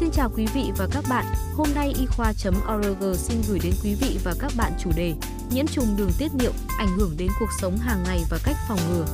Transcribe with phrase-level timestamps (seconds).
[0.00, 1.24] Xin chào quý vị và các bạn,
[1.56, 5.14] hôm nay y khoa.org xin gửi đến quý vị và các bạn chủ đề
[5.50, 8.78] Nhiễm trùng đường tiết niệu, ảnh hưởng đến cuộc sống hàng ngày và cách phòng
[8.90, 9.06] ngừa.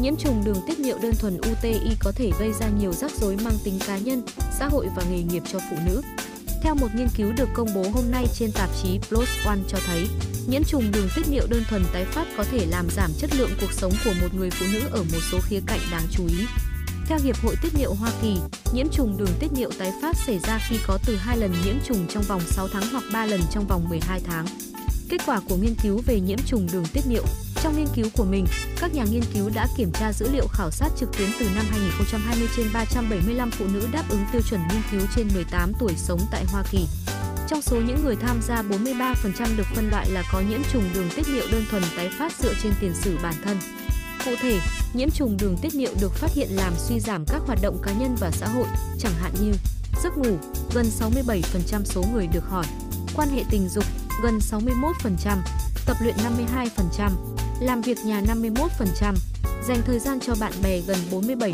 [0.00, 3.36] Nhiễm trùng đường tiết niệu đơn thuần UTI có thể gây ra nhiều rắc rối
[3.44, 4.22] mang tính cá nhân,
[4.58, 6.02] xã hội và nghề nghiệp cho phụ nữ.
[6.62, 9.78] Theo một nghiên cứu được công bố hôm nay trên tạp chí PLOS ONE cho
[9.86, 10.08] thấy,
[10.48, 13.50] nhiễm trùng đường tiết niệu đơn thuần tái phát có thể làm giảm chất lượng
[13.60, 16.46] cuộc sống của một người phụ nữ ở một số khía cạnh đáng chú ý.
[17.08, 18.36] Theo Hiệp hội Tiết niệu Hoa Kỳ,
[18.72, 21.74] nhiễm trùng đường tiết niệu tái phát xảy ra khi có từ 2 lần nhiễm
[21.84, 24.46] trùng trong vòng 6 tháng hoặc 3 lần trong vòng 12 tháng.
[25.08, 27.22] Kết quả của nghiên cứu về nhiễm trùng đường tiết niệu
[27.62, 28.46] trong nghiên cứu của mình,
[28.80, 31.64] các nhà nghiên cứu đã kiểm tra dữ liệu khảo sát trực tuyến từ năm
[31.70, 36.20] 2020 trên 375 phụ nữ đáp ứng tiêu chuẩn nghiên cứu trên 18 tuổi sống
[36.30, 36.86] tại Hoa Kỳ.
[37.48, 41.08] Trong số những người tham gia, 43% được phân loại là có nhiễm trùng đường
[41.16, 43.56] tiết niệu đơn thuần tái phát dựa trên tiền sử bản thân.
[44.24, 44.60] Cụ thể,
[44.94, 47.92] nhiễm trùng đường tiết niệu được phát hiện làm suy giảm các hoạt động cá
[47.92, 48.66] nhân và xã hội,
[48.98, 49.52] chẳng hạn như
[50.02, 50.36] giấc ngủ,
[50.74, 52.64] gần 67% số người được hỏi,
[53.16, 53.84] quan hệ tình dục,
[54.22, 54.92] gần 61%,
[55.86, 56.14] tập luyện
[56.96, 57.10] 52%,
[57.60, 59.14] làm việc nhà 51%,
[59.68, 61.52] dành thời gian cho bạn bè gần 47%.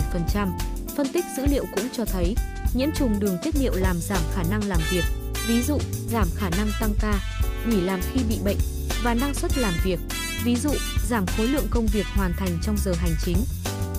[0.96, 2.34] Phân tích dữ liệu cũng cho thấy,
[2.74, 5.04] nhiễm trùng đường tiết niệu làm giảm khả năng làm việc,
[5.48, 5.78] ví dụ
[6.12, 7.20] giảm khả năng tăng ca,
[7.68, 8.58] nghỉ làm khi bị bệnh
[9.04, 9.98] và năng suất làm việc,
[10.44, 10.70] ví dụ
[11.08, 13.36] giảm khối lượng công việc hoàn thành trong giờ hành chính.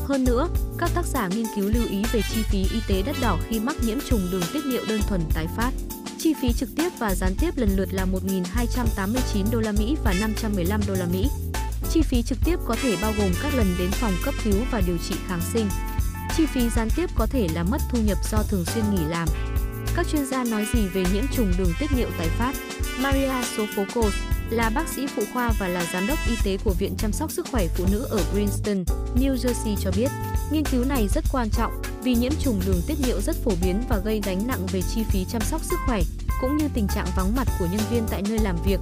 [0.08, 3.16] Hơn nữa, các tác giả nghiên cứu lưu ý về chi phí y tế đắt
[3.22, 5.72] đỏ khi mắc nhiễm trùng đường tiết niệu đơn thuần tái phát.
[6.18, 10.14] Chi phí trực tiếp và gián tiếp lần lượt là 1.289 đô la Mỹ và
[10.22, 11.28] 515 đô la Mỹ.
[11.92, 14.82] Chi phí trực tiếp có thể bao gồm các lần đến phòng cấp cứu và
[14.88, 15.70] điều trị kháng sinh.
[16.38, 19.28] Chi phí gián tiếp có thể là mất thu nhập do thường xuyên nghỉ làm.
[19.96, 22.54] Các chuyên gia nói gì về nhiễm trùng đường tiết niệu tái phát?
[23.00, 24.12] Maria Sofokos
[24.50, 27.32] là bác sĩ phụ khoa và là giám đốc y tế của Viện chăm sóc
[27.32, 28.84] sức khỏe phụ nữ ở Princeton,
[29.16, 30.08] New Jersey cho biết,
[30.52, 33.82] nghiên cứu này rất quan trọng vì nhiễm trùng đường tiết niệu rất phổ biến
[33.90, 36.02] và gây gánh nặng về chi phí chăm sóc sức khỏe,
[36.42, 38.80] cũng như tình trạng vắng mặt của nhân viên tại nơi làm việc.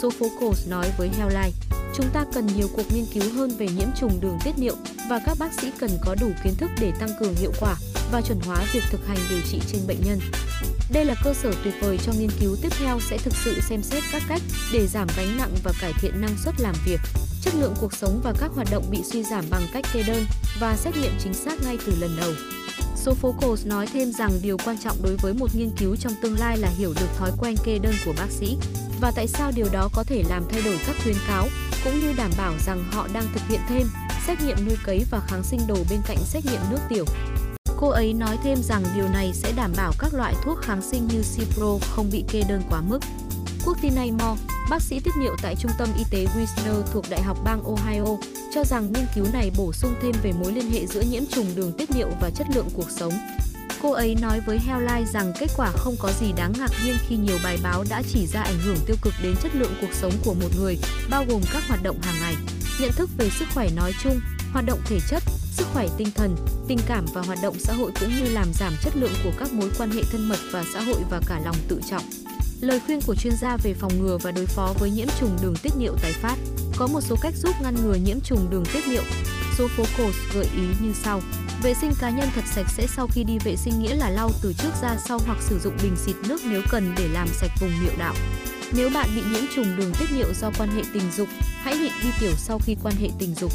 [0.00, 1.52] Sofokos nói với Healthline,
[1.94, 4.74] chúng ta cần nhiều cuộc nghiên cứu hơn về nhiễm trùng đường tiết niệu
[5.10, 7.76] và các bác sĩ cần có đủ kiến thức để tăng cường hiệu quả
[8.12, 10.18] và chuẩn hóa việc thực hành điều trị trên bệnh nhân.
[10.92, 13.82] Đây là cơ sở tuyệt vời cho nghiên cứu tiếp theo sẽ thực sự xem
[13.82, 14.42] xét các cách
[14.72, 17.00] để giảm gánh nặng và cải thiện năng suất làm việc,
[17.42, 20.24] chất lượng cuộc sống và các hoạt động bị suy giảm bằng cách kê đơn
[20.60, 22.32] và xét nghiệm chính xác ngay từ lần đầu.
[22.96, 26.58] Sophocles nói thêm rằng điều quan trọng đối với một nghiên cứu trong tương lai
[26.58, 28.56] là hiểu được thói quen kê đơn của bác sĩ
[29.00, 31.48] và tại sao điều đó có thể làm thay đổi các khuyến cáo
[31.84, 33.86] cũng như đảm bảo rằng họ đang thực hiện thêm
[34.26, 37.04] xét nghiệm nuôi cấy và kháng sinh đồ bên cạnh xét nghiệm nước tiểu.
[37.82, 41.08] Cô ấy nói thêm rằng điều này sẽ đảm bảo các loại thuốc kháng sinh
[41.08, 42.98] như Cipro không bị kê đơn quá mức.
[43.64, 47.22] Quốc tinay Moore, bác sĩ tiết niệu tại Trung tâm Y tế Wisner thuộc Đại
[47.22, 48.16] học bang Ohio,
[48.54, 51.46] cho rằng nghiên cứu này bổ sung thêm về mối liên hệ giữa nhiễm trùng
[51.56, 53.12] đường tiết niệu và chất lượng cuộc sống.
[53.82, 57.16] Cô ấy nói với Healthline rằng kết quả không có gì đáng ngạc nhiên khi
[57.16, 60.12] nhiều bài báo đã chỉ ra ảnh hưởng tiêu cực đến chất lượng cuộc sống
[60.24, 60.78] của một người,
[61.10, 62.34] bao gồm các hoạt động hàng ngày,
[62.80, 64.20] nhận thức về sức khỏe nói chung,
[64.52, 65.22] hoạt động thể chất,
[65.52, 66.36] sức khỏe tinh thần,
[66.68, 69.52] tình cảm và hoạt động xã hội cũng như làm giảm chất lượng của các
[69.52, 72.02] mối quan hệ thân mật và xã hội và cả lòng tự trọng.
[72.60, 75.54] Lời khuyên của chuyên gia về phòng ngừa và đối phó với nhiễm trùng đường
[75.62, 76.36] tiết niệu tái phát.
[76.76, 79.02] Có một số cách giúp ngăn ngừa nhiễm trùng đường tiết niệu.
[79.58, 81.20] Số phố cổ gợi ý như sau.
[81.62, 84.30] Vệ sinh cá nhân thật sạch sẽ sau khi đi vệ sinh nghĩa là lau
[84.42, 87.50] từ trước ra sau hoặc sử dụng bình xịt nước nếu cần để làm sạch
[87.60, 88.14] vùng niệu đạo.
[88.76, 91.92] Nếu bạn bị nhiễm trùng đường tiết niệu do quan hệ tình dục, hãy nhịn
[92.02, 93.52] đi tiểu sau khi quan hệ tình dục.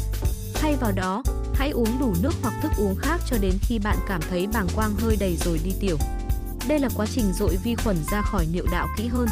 [0.54, 1.22] Thay vào đó,
[1.58, 4.66] hãy uống đủ nước hoặc thức uống khác cho đến khi bạn cảm thấy bàng
[4.74, 5.96] quang hơi đầy rồi đi tiểu.
[6.68, 9.28] Đây là quá trình dội vi khuẩn ra khỏi niệu đạo kỹ hơn.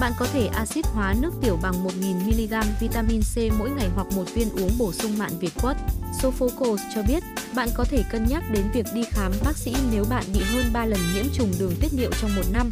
[0.00, 4.24] Bạn có thể axit hóa nước tiểu bằng 1.000mg vitamin C mỗi ngày hoặc một
[4.34, 5.76] viên uống bổ sung mạn Việt quất.
[6.22, 7.22] Sophocles cho biết,
[7.54, 10.64] bạn có thể cân nhắc đến việc đi khám bác sĩ nếu bạn bị hơn
[10.72, 12.70] 3 lần nhiễm trùng đường tiết niệu trong một năm.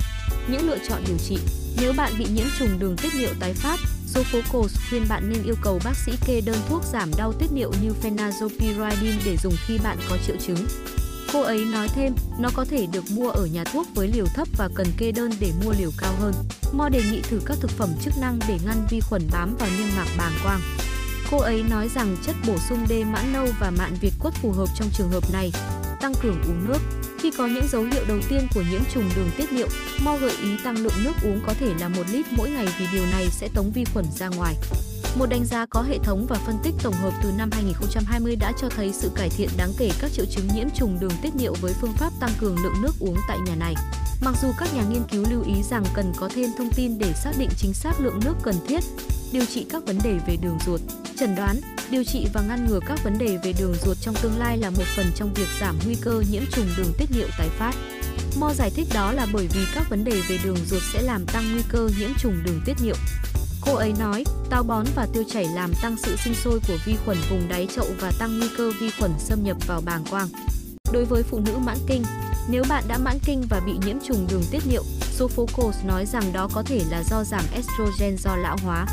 [0.48, 1.38] Những lựa chọn điều trị
[1.80, 5.54] Nếu bạn bị nhiễm trùng đường tiết niệu tái phát, Sophocles khuyên bạn nên yêu
[5.62, 9.78] cầu bác sĩ kê đơn thuốc giảm đau tiết niệu như phenazopyridine để dùng khi
[9.84, 10.66] bạn có triệu chứng.
[11.32, 14.48] Cô ấy nói thêm, nó có thể được mua ở nhà thuốc với liều thấp
[14.56, 16.34] và cần kê đơn để mua liều cao hơn.
[16.72, 19.68] Mo đề nghị thử các thực phẩm chức năng để ngăn vi khuẩn bám vào
[19.78, 20.60] niêm mạc bàng quang.
[21.30, 24.52] Cô ấy nói rằng chất bổ sung D mãn nâu và mạn Việt quất phù
[24.52, 25.52] hợp trong trường hợp này.
[26.00, 26.78] Tăng cường uống nước.
[27.24, 29.68] Khi có những dấu hiệu đầu tiên của nhiễm trùng đường tiết niệu,
[30.04, 32.86] Mo gợi ý tăng lượng nước uống có thể là 1 lít mỗi ngày vì
[32.92, 34.54] điều này sẽ tống vi khuẩn ra ngoài.
[35.18, 38.52] Một đánh giá có hệ thống và phân tích tổng hợp từ năm 2020 đã
[38.60, 41.54] cho thấy sự cải thiện đáng kể các triệu chứng nhiễm trùng đường tiết niệu
[41.60, 43.74] với phương pháp tăng cường lượng nước uống tại nhà này.
[44.24, 47.12] Mặc dù các nhà nghiên cứu lưu ý rằng cần có thêm thông tin để
[47.12, 48.80] xác định chính xác lượng nước cần thiết,
[49.32, 50.80] điều trị các vấn đề về đường ruột,
[51.16, 51.60] chẩn đoán,
[51.90, 54.70] điều trị và ngăn ngừa các vấn đề về đường ruột trong tương lai là
[54.70, 57.72] một phần trong việc giảm nguy cơ nhiễm trùng đường tiết niệu tái phát.
[58.38, 61.26] Mo giải thích đó là bởi vì các vấn đề về đường ruột sẽ làm
[61.26, 62.96] tăng nguy cơ nhiễm trùng đường tiết niệu.
[63.60, 66.96] Cô ấy nói, táo bón và tiêu chảy làm tăng sự sinh sôi của vi
[67.04, 70.28] khuẩn vùng đáy chậu và tăng nguy cơ vi khuẩn xâm nhập vào bàng quang.
[70.92, 72.02] Đối với phụ nữ mãn kinh,
[72.48, 74.82] nếu bạn đã mãn kinh và bị nhiễm trùng đường tiết niệu,
[75.12, 78.86] Sophocles nói rằng đó có thể là do giảm estrogen do lão hóa.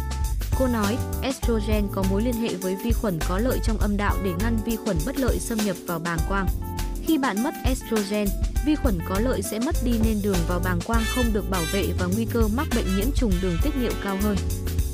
[0.60, 4.18] Cô nói, estrogen có mối liên hệ với vi khuẩn có lợi trong âm đạo
[4.24, 6.48] để ngăn vi khuẩn bất lợi xâm nhập vào bàng quang.
[7.06, 8.28] Khi bạn mất estrogen,
[8.66, 11.64] vi khuẩn có lợi sẽ mất đi nên đường vào bàng quang không được bảo
[11.74, 14.36] vệ và nguy cơ mắc bệnh nhiễm trùng đường tiết niệu cao hơn.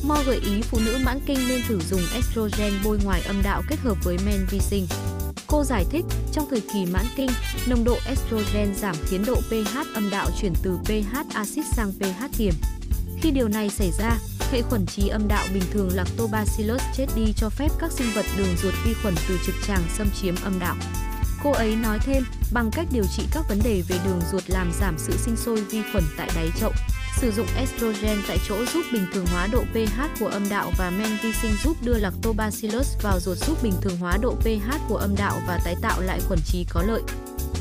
[0.03, 3.63] Mo gợi ý phụ nữ mãn kinh nên thử dùng estrogen bôi ngoài âm đạo
[3.69, 4.87] kết hợp với men vi sinh.
[5.47, 7.29] Cô giải thích, trong thời kỳ mãn kinh,
[7.67, 12.37] nồng độ estrogen giảm khiến độ pH âm đạo chuyển từ pH axit sang pH
[12.37, 12.53] kiềm.
[13.21, 14.17] Khi điều này xảy ra,
[14.51, 18.25] hệ khuẩn trí âm đạo bình thường Lactobacillus chết đi cho phép các sinh vật
[18.37, 20.75] đường ruột vi khuẩn từ trực tràng xâm chiếm âm đạo.
[21.43, 22.23] Cô ấy nói thêm,
[22.53, 25.61] bằng cách điều trị các vấn đề về đường ruột làm giảm sự sinh sôi
[25.61, 26.71] vi khuẩn tại đáy chậu,
[27.21, 30.89] sử dụng estrogen tại chỗ giúp bình thường hóa độ pH của âm đạo và
[30.89, 34.97] men vi sinh giúp đưa lactobacillus vào ruột giúp bình thường hóa độ pH của
[34.97, 37.01] âm đạo và tái tạo lại khuẩn trí có lợi.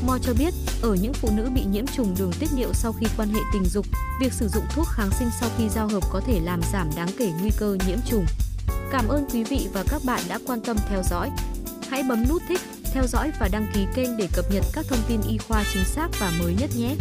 [0.05, 3.07] Mo cho biết, ở những phụ nữ bị nhiễm trùng đường tiết niệu sau khi
[3.17, 3.85] quan hệ tình dục,
[4.21, 7.09] việc sử dụng thuốc kháng sinh sau khi giao hợp có thể làm giảm đáng
[7.17, 8.25] kể nguy cơ nhiễm trùng.
[8.91, 11.29] Cảm ơn quý vị và các bạn đã quan tâm theo dõi.
[11.89, 12.61] Hãy bấm nút thích,
[12.93, 15.85] theo dõi và đăng ký kênh để cập nhật các thông tin y khoa chính
[15.85, 16.95] xác và mới nhất nhé.